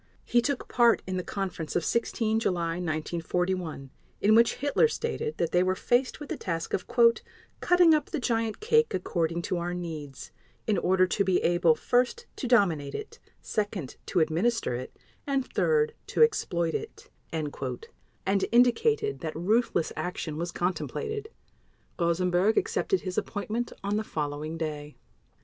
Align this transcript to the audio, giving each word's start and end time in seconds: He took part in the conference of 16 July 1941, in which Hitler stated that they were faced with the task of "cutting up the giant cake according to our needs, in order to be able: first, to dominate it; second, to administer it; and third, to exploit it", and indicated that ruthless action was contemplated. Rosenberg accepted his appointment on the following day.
He 0.25 0.41
took 0.41 0.67
part 0.67 1.03
in 1.05 1.17
the 1.17 1.23
conference 1.23 1.75
of 1.75 1.85
16 1.85 2.39
July 2.39 2.77
1941, 2.77 3.91
in 4.19 4.33
which 4.33 4.55
Hitler 4.55 4.87
stated 4.87 5.37
that 5.37 5.51
they 5.51 5.61
were 5.61 5.75
faced 5.75 6.19
with 6.19 6.29
the 6.29 6.37
task 6.37 6.73
of 6.73 6.87
"cutting 7.59 7.93
up 7.93 8.07
the 8.07 8.19
giant 8.19 8.59
cake 8.59 8.95
according 8.95 9.43
to 9.43 9.57
our 9.59 9.75
needs, 9.75 10.31
in 10.65 10.79
order 10.79 11.05
to 11.05 11.23
be 11.23 11.43
able: 11.43 11.75
first, 11.75 12.25
to 12.37 12.47
dominate 12.47 12.95
it; 12.95 13.19
second, 13.43 13.97
to 14.07 14.21
administer 14.21 14.73
it; 14.73 14.97
and 15.27 15.45
third, 15.53 15.93
to 16.07 16.23
exploit 16.23 16.73
it", 16.73 17.11
and 17.31 18.45
indicated 18.51 19.19
that 19.19 19.35
ruthless 19.35 19.93
action 19.95 20.35
was 20.37 20.51
contemplated. 20.51 21.29
Rosenberg 21.99 22.57
accepted 22.57 23.01
his 23.01 23.19
appointment 23.19 23.71
on 23.83 23.97
the 23.97 24.03
following 24.03 24.57
day. 24.57 24.97